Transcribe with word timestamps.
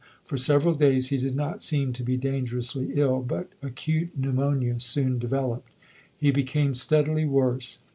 For 0.25 0.35
several 0.35 0.73
days, 0.73 1.09
he 1.09 1.19
did 1.19 1.35
not 1.35 1.61
seem 1.61 1.93
to 1.93 2.01
be 2.01 2.17
dangerously 2.17 2.89
ill, 2.95 3.21
but 3.21 3.51
acute 3.61 4.17
pneumonia 4.17 4.79
soon 4.79 5.19
developed. 5.19 5.69
He 6.17 6.31
became 6.31 6.73
steadily 6.73 7.25
worse. 7.25 7.77